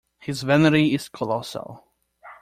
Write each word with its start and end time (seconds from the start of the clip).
His 0.17 0.41
vanity 0.41 0.95
is 0.95 1.09
colossal. 1.09 1.85